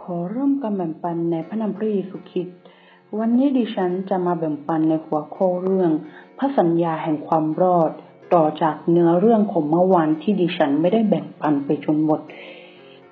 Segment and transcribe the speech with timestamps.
[0.00, 2.56] ขอเริ่มการแบ่งปันในพระนามพระเยซูคริสต์
[3.18, 5.90] วันนี้ดิฉันจะมาแบ่งปันในหัวข้อเรื่อง
[6.38, 7.90] พระสัญญาแห่งความรอด
[8.34, 12.20] ต่อจากเนื้อเรื่องของเมื่อวานที่ดิฉันไม่ได้แบ่งปันไปจนหมด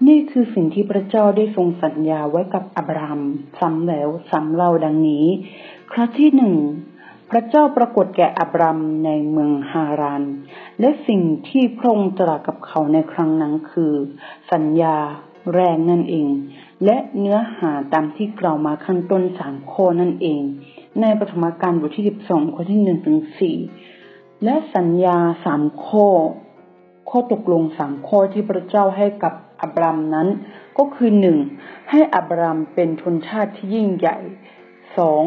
[0.07, 3.20] นี่คือสิ่งที่พระเจ้าได้ทรงสัญญาไว้กับอับราม
[3.59, 5.25] ซ้ำแล้วซ้ำเล่าดังนี้
[5.93, 6.55] ครั้งที่หนึ่ง
[7.30, 10.25] พระเจ้าปรากฏแก่อับรามในเมืองฮารัน
[10.80, 13.93] และสิ่งที่พระองค์ตรัสกับเขาในครั้งนั้นคือ
[14.52, 14.97] สัญญา
[15.55, 16.29] แรงนั่นเอง
[16.84, 20.42] และเนื้อหาตามที่กล่าวมาข้างต้นสามข้อนั่นเอง
[21.01, 23.56] ในปฐมกาลบทที่สิบสองข้อที่หนึ่งถึงสี่
[24.45, 26.06] และสัญญาสามข้อ
[27.10, 30.28] ข้อตกลงสามข้อที่พระเจ้าให้กับอับรามนั้น
[30.78, 31.37] ก็คือหนึ่ง
[31.91, 34.18] ให้อับรามเป็นชนชาติที่ยิ่งใหญ่
[34.98, 35.23] สอง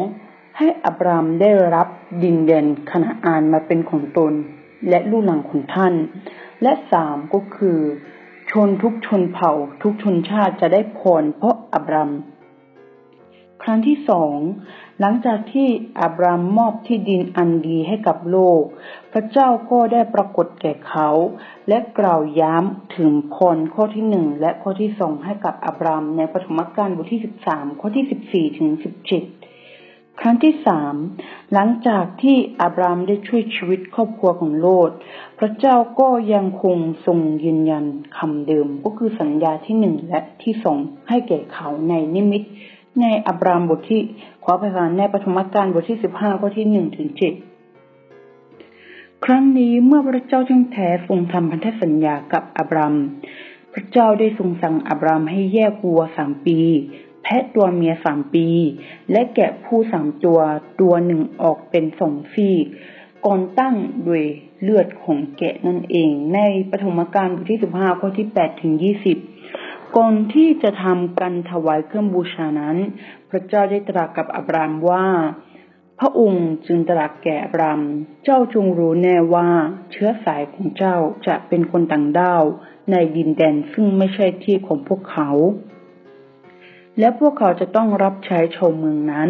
[0.58, 1.88] ให้อับรามได้รับ
[2.22, 4.32] ดินแดนคณาอานมาเป็นของตน
[4.88, 5.94] และลูกหลังของท่าน
[6.62, 7.78] และสามก็คือ
[8.56, 12.10] ชนทุกชนเผ่า ทุกชนชาติจะได้พรเพราะอับราม
[13.62, 14.38] ครั้งที่สอง
[15.00, 15.68] หลังจากที่
[16.00, 18.62] อับรามมอบที่ดินอันดีให้กับโลก
[19.12, 21.10] พระเจ้าก็ได้ปรากฏแก่เขา
[21.68, 29.24] และกล่าวย้ำถึงพรข้อที่หนึ่งและข้อที่สองให้กับอับรามในปฐมกาลบทที่สิบสามข้อที่สิบสี่ถึงสิบเจ็ด
[30.20, 30.94] ครั้งที่สาม
[31.52, 34.90] หลังจากที่อับรามได้ช่วยชีวิตครอบครัวของโลด
[35.38, 37.84] พระเจ้าก็ยังคงทรงยืนยัน
[38.16, 42.42] คำเดิมก็คือสัญญาที่หนึ่งและที่สองให้แก่เขาในนิมิต
[43.00, 44.02] ในอับรามบทที่
[44.44, 47.34] ขอพระทานในปฐมกาลบทที่สิบห้าข้อที่หนึ่งถึงเจ็ด
[49.24, 52.94] ครั้งนี้เมื่อพระเจ้าทั้งแท้ทรงทำพันธสัญญากับอับราม
[53.72, 56.58] พระเจ้าได้ทรงสั่งอับรามให้แยกวัวสามปี
[57.22, 58.48] แพะตัวเมียสามปี
[59.10, 60.40] และแกะผู้สามตัว
[60.80, 62.64] ตัวหนึ่งออกเป็นสองฟีก
[63.26, 63.74] ก่อนตั้ง
[64.08, 64.24] ด้วย
[64.62, 66.40] เลือดของแกะนั่นเอง ใน
[66.70, 69.18] ปฐมกาลบทที่สิบห้าข้อที่แปดถึงยี่สิบ
[69.96, 72.76] ก่อนที่จะทำกันถวายเครื่องบูชานั้น
[73.30, 75.06] พระเจ้าได้ตรัสกับอับรามว่า
[75.98, 77.80] พระองค์จึงตรัสแก่อับราม
[78.24, 79.48] เจ้าจงรู้แน่ว่า
[79.90, 80.96] เชื้อสายของเจ้า
[81.26, 82.42] จะเป็นคนต่างด้าว
[82.90, 85.30] ในดินแดนซึ่งไม่ใช่ที่ของพวกเขา
[86.98, 89.28] และพวกเขาจะต้องรับใช้ชาวเมืองนั้น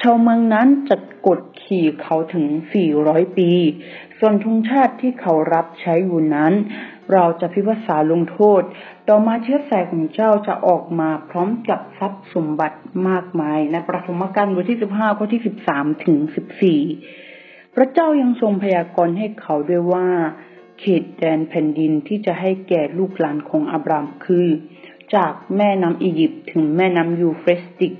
[0.00, 2.46] ชาวเมืองนั้นจะกดขี่เขาถึง
[2.92, 3.50] 400 ปี
[4.18, 6.52] ส่วนทุงชาติที่เขารับใช้อยู่นั้น
[7.12, 8.62] เราจะพิพากษาลงโทษ
[9.08, 15.42] ต่อมาเชื้อสายของเจ้าจะออกมาพร้อมกับทรัพย์สมบัติมากมาย ในประธมกาลบทที่ 15 ข้อที่
[15.72, 16.18] 13 ถึง
[16.96, 20.08] 14 พระเจ้ายังทรงพยากรณ์ให้เขาด้วยว่า
[20.80, 24.46] เขตแดนแผ่นดินที่จะให้แก่ลูกหลานของอับรามคือ
[25.14, 27.92] จากแม่น้ำอียิปต์ถึงแม่น้ำยูเฟรสติก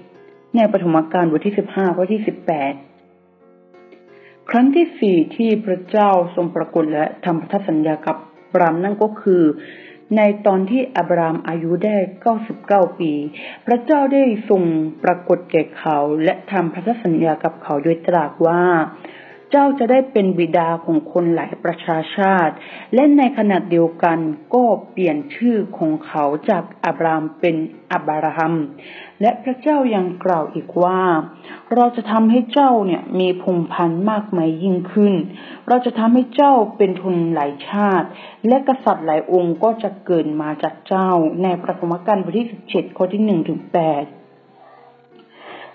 [0.56, 2.72] ในปฐมกาลบทที่สิบห้าข้อที่สิบแปด
[4.50, 9.42] ครั้งที่สี่ที่พระเจ้าทรงปรากฏและทำพันธสัญญากับอับรามนั่นก็คือ
[10.16, 13.12] ในตอนที่อับรามอายุได้เก้าสิบเก้าปี
[13.66, 14.62] พระเจ้าได้ทรง
[15.04, 18.62] ปรากฏแก่เขาและทำพันธสัญญากับเขาโดยตรัสว่า
[19.56, 22.54] เจ้าจะได้เป็นบิดาของคนหลายประชาชาติ
[22.94, 24.18] และในขณะเดียวกัน
[24.54, 27.56] ก็เปลี่ยนชื่อของเขาจากอับรามเป็น
[27.92, 28.54] อับราฮัม
[29.20, 31.00] และพระเจ้ายังกล่าวอีกว่า
[31.74, 35.14] เราจะทำให้เจ้าเนี่ยมีพงพันธุ์มากมายยิ่งขึ้น
[35.68, 38.08] เราจะทำให้เจ้าเป็นทุนหลายชาติ
[38.48, 41.10] และกษัตริย์หลายองค์ก็จะเกิดมาจากเจ้า
[41.42, 44.04] ในประธมกาลบทที่สิบเจ็ดข้อที่หนึ่งถึงแปด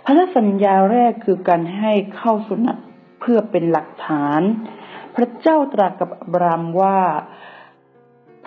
[0.05, 2.77] พันธสัญญาแรกคือการให้เข้าสุนัต
[3.19, 4.41] เพื่อเป็นหลักฐาน
[5.15, 6.99] พระเจ้าตรัสกับอับรามว่า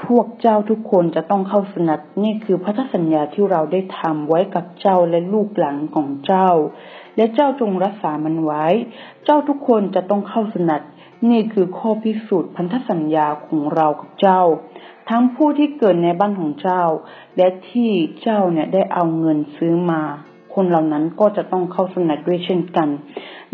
[0.05, 6.51] พวกเจ้าทุกคนจะต้องเข้าสนัดนี่คือพันธสัญญาที่เราได้ทำไว้กับเจ้าและลูกหลังของเจ้า
[7.17, 8.67] และเจ้าจงรักษามันไว้
[9.25, 10.83] เจ้าทุกคนจะต้องเข้าสนัด
[11.31, 14.43] นี่คือข้อพิสูจน์พันธสัญญาของเรากับเจ้า
[15.11, 16.85] ทั้งผู้ที่เกิดในบ้านของเจ้า
[17.37, 17.91] และที่
[18.23, 20.03] เจ้าเนี่ยได้เอาเงินซื้อมา
[20.55, 22.89] คนเหล่านั้นก็จะต้องเข้าสนัดด้วยเช่นกัน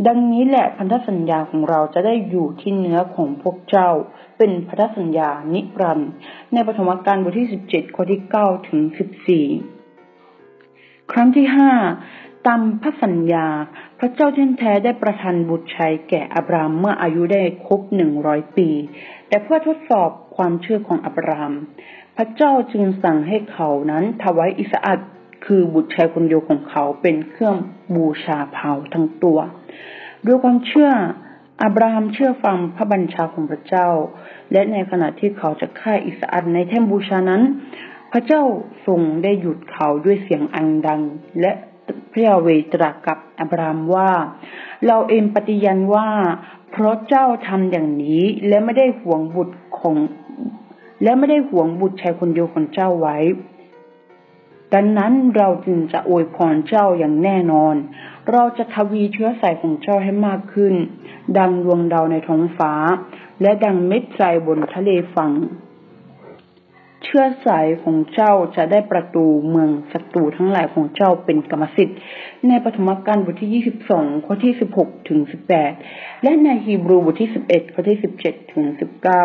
[0.07, 3.91] ดังนี้แหละพันธสัญญาของเราจะได้อยู่ที่เนื้อของพวกเจ้า
[4.39, 6.11] เป็นพันธสัญญานิรันดร์
[6.53, 9.47] ในปฐมกาลบทที่สิบเจ็ดข้อที่เก้าถึงสิบสี่
[11.13, 11.73] ครั้งที่ห้า
[12.47, 13.47] ตามพระสัญญา
[13.99, 14.29] พระเจ้า
[14.59, 18.69] แท้ได้ประทานบุตรชัยแก่อับรามเมื่ออายุได้ครบหนึ่งร้อยปี
[19.29, 21.53] แต่เพื่อทดสอบความเชื่อของอับราม
[22.17, 25.01] พระเจ้าจึงสั่งให้เขานั้นถวายอิสอัด
[25.45, 27.57] คือบุตรชายคนเดียวของเขาเป็นเครื่อง
[27.95, 29.39] บูชาเผาทั้งตัว
[30.27, 30.91] ด้วยความเชื่อ
[31.63, 33.89] อับราฮัมเชื่อฟังพระบัญชาของพระเจ้า
[34.53, 37.43] และในขณะที่เขาจะฆ่าอิสอันในแท่นบูชานั้น
[38.13, 38.43] พระเจ้า
[38.87, 41.01] ทรงได้หยุดเขาด้วยเสียงอังดัง
[41.41, 41.53] และ
[42.13, 44.11] พระยาเวตรัสกับอับรามว่า
[44.87, 46.09] เราเองปฏิญาณว่า
[46.71, 49.97] เพราะเจ้าทำอย่างนี้และไม่ได้ห่วงบุตรของ
[51.03, 53.17] และไม่ได้ห่วงบุตรชายคนเดียวของเจ้าไว้
[54.75, 57.75] ดังนั้นเราจึงจะอวยพรเจ้าอย่างแน่นอน
[58.31, 60.75] เราจะทวีเชื้อสายของเจ้าให้มากขึ้น
[61.39, 62.73] ดังดวงดาวในท้องฟ้า
[63.43, 65.33] และดังเม็ดทรายบนทะเลฝั่ง
[67.05, 71.99] เชื้อสายของเจ้าจะได้ประตูเมืองศัตรูทั้งหลายของเจ้าเป็นกรรมสิทธิ์
[72.49, 75.41] ในปฐมกาลบทที่ยี่สิบสองข้อที่สิบหกถึงสิบ
[76.23, 79.25] และในฮีบรูบทที่สิบเอ็ดข้อที่สิบเจ็ดถึงสิบเก้า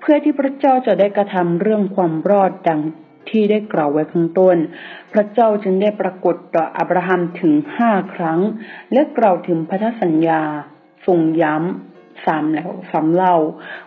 [0.00, 2.80] เพื่อที่พระเจ้าจะได้กระทำเรื่องความรอดดัง
[3.30, 4.56] ที่ได้กล่าวไว้ข้างต้น
[5.12, 8.40] พระเจ้าจึงได้ปรากฏต่ออับราฮัมถึงห้าครั้ง
[8.92, 10.42] และกล่าวถึงพันธสัญญา
[11.06, 11.97] ทรงย้ำ
[12.28, 13.36] ซ้ำแล้วซ้ำเล่า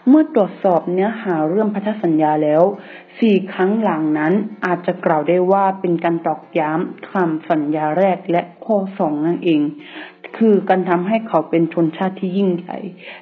[0.07, 2.63] เมื่อตรวจสอบเนื้อหาเรื่องพันธสัญญาแล้ว
[3.19, 4.33] สี่ครั้งหลังนั้น
[4.65, 9.61] อาจจะกล่าวได้ว่าเป็นการตอกย้ำคำสัญญาแรกและข้อสองนั่นเอง
[10.37, 12.77] คือการทำให้เขาเป็นชนชาติที่ยิ่งใหญ่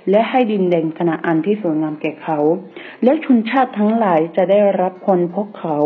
[0.09, 2.39] และให้ดินแดนขณะอันที่สวยงามแก่เขา
[3.03, 5.77] และชนชาติทั้งหลายจะได้รับพรพราะเขา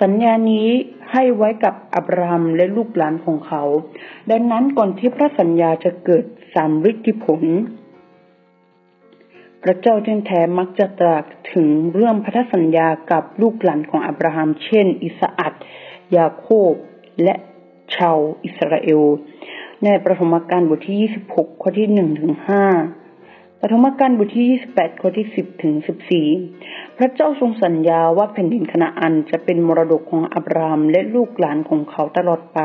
[0.00, 0.68] สัญญานี้
[1.12, 3.62] ให้ไว้กับอับราฮัมและลูกหลานของเขา
[4.30, 6.24] ดังนั้นก่อนที่พระสัญญาจะเกิด
[6.54, 7.42] สามฤทธิผล
[9.62, 15.54] พระเจ้าแท้แท้มักจะตรัสถึงเรื่องพันธสัญญากับลูกหลานของอับราฮัมเช่น อิสอัด
[16.16, 16.72] ยาโคบ
[17.22, 17.34] และ
[17.94, 19.02] ชาวอิสราเอล
[19.84, 20.96] ในประถมกาลบทที่
[21.30, 22.32] 26 ข้อที่ 1 ถึง
[22.98, 25.74] 5ปฐมกาลบทที่ 28 ข้อที่ 10 ถึง
[26.36, 32.60] 14 พระเจ้าทรงสัญญาว่าแผ่นดินคณาอันจะเป็นมรดกของอับรามและลูกหลานของเขาตลอดไป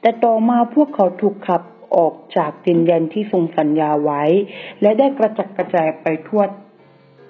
[0.00, 1.62] แต่ต่อมาพวกเขาถูกขับ
[1.96, 4.22] ออกจากดินแดนที่ทรงสัญญาไว้
[4.80, 6.42] และได้กระจัดกระจายไปทั่ว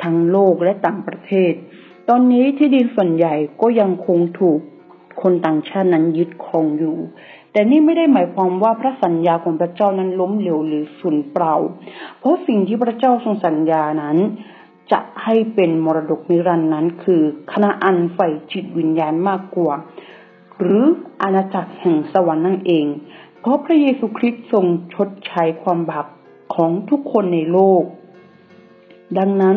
[0.02, 1.52] ทั้งโลกและต่างประเทศ
[2.08, 4.60] ตอนนี้ที่ดินส่วนใหญ่ก็ยังคงถูก
[5.22, 6.96] คนต่างชาตินั้นยึดครองอยู่
[7.52, 11.54] แต่นี่ไม่ได้หมายความว่าพระสัญญาของพระเจ้านั้นล้มเหลวหรือสูญเปล่า
[12.18, 14.16] เพราะสิ่งที่พระเจ้าทรงสัญญานั้น
[14.92, 17.22] จะให้เป็นมรดกนิรันดร์นั้น คือ
[17.52, 18.18] คณะอันไฟ
[18.52, 19.74] จิตวิญญาณมากกว่า
[20.58, 20.84] หรือ
[21.22, 22.86] อาณาจักรแห่งสวรรค์นั่นเอง
[23.40, 26.06] เพราะพระเยซูคริสต์ทรงชดใช้ความบาป
[26.54, 27.84] ของทุกคนในโลก
[29.18, 29.56] ดังนั้น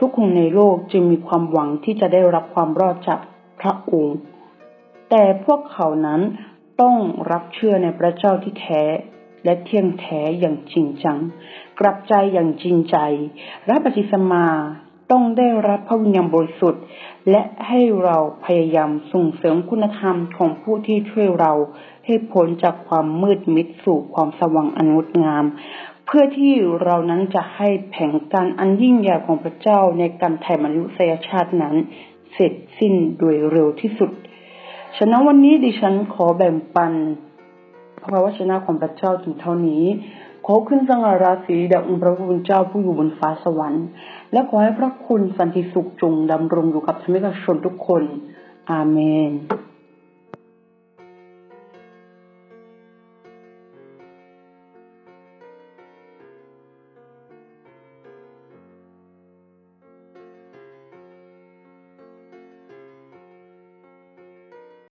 [0.00, 3.20] ทุกคนในโลกจึงมีความหวังที่จะได้รับความรอดจาก
[3.60, 4.16] พระองค์
[5.10, 6.20] แต่พวกเขานั้น
[6.80, 6.96] ต้อง
[7.30, 8.82] รับเชื่อในพระเจ้าที่แท้
[9.44, 11.18] และเที่ยงแท้อย่างจริงจัง
[11.80, 12.96] กลับใจอย่างจริงใจ
[13.68, 14.46] รับปฏิสมา
[15.10, 16.82] ต้องได้รับพระวิญญาณบริสุทธิ์
[17.30, 21.52] และให้เราพยายามส่งเสริมคุณธรรมของผู้ที่ช่วยเรา
[22.04, 25.44] ให้พ้นจากความมืดมิดสู่ความสว่างอันงดงาม
[26.06, 26.52] เพื่อที่
[26.84, 31.74] เรานั้นจะให้แผงการอันยิ่งใหญ่ของพระเจ้าในการไถ่มนุษยชาตินั้น
[32.32, 34.10] เสร็จสิ้นโดยเร็วที่สุด
[34.96, 36.92] ฉะนั้นวันนี้ดิฉันขอแบ่งปัน
[38.04, 39.84] พระวจนะของพระเจ้าถึงเท่านี้
[40.46, 43.86] ขอขึ้นสังราศีแด่องค์พระผู้เป็นเจ้าผู้อยู่บนฟ้าสวรรค์
[44.32, 48.02] และขอให้พระคุณสันติสุขจงดำรงอยู่กับสมิกชนทุกคน
[48.70, 48.98] อาเม
[49.28, 49.30] น